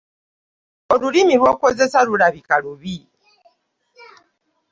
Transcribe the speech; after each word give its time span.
Olulimi 0.93 1.35
lw'okozesa 1.39 1.99
lulabika 2.07 2.55
lubi. 2.63 2.97